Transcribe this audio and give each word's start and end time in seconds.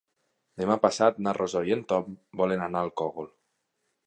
Demà 0.61 0.77
passat 0.85 1.19
na 1.27 1.33
Rosó 1.39 1.63
i 1.69 1.75
en 1.77 1.83
Tom 1.93 2.09
volen 2.43 2.65
anar 2.71 2.83
al 2.87 2.93
Cogul. 3.03 3.31